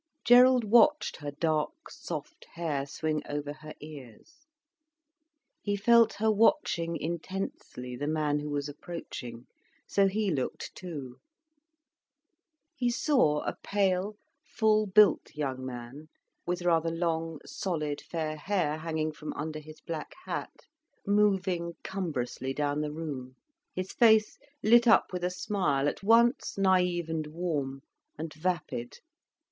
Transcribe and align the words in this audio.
Gerald 0.25 0.63
watched 0.63 1.17
her 1.17 1.29
dark, 1.29 1.91
soft 1.91 2.45
hair 2.55 2.87
swing 2.87 3.21
over 3.29 3.53
her 3.53 3.75
ears. 3.79 4.47
He 5.61 5.75
felt 5.75 6.13
her 6.13 6.31
watching 6.31 6.97
intensely 6.97 7.95
the 7.95 8.07
man 8.07 8.39
who 8.39 8.49
was 8.49 8.67
approaching, 8.67 9.45
so 9.85 10.07
he 10.07 10.31
looked 10.31 10.73
too. 10.73 11.19
He 12.75 12.89
saw 12.89 13.41
a 13.41 13.55
pale, 13.61 14.15
full 14.43 14.87
built 14.87 15.35
young 15.35 15.63
man 15.63 16.07
with 16.47 16.63
rather 16.63 16.89
long, 16.89 17.39
solid 17.45 18.01
fair 18.01 18.37
hair 18.37 18.79
hanging 18.79 19.11
from 19.11 19.31
under 19.33 19.59
his 19.59 19.81
black 19.81 20.15
hat, 20.25 20.65
moving 21.05 21.73
cumbrously 21.83 22.55
down 22.55 22.81
the 22.81 22.91
room, 22.91 23.35
his 23.75 23.93
face 23.93 24.39
lit 24.63 24.87
up 24.87 25.13
with 25.13 25.23
a 25.23 25.29
smile 25.29 25.87
at 25.87 26.01
once 26.01 26.57
naive 26.57 27.07
and 27.07 27.27
warm, 27.27 27.83
and 28.17 28.33
vapid. 28.33 28.97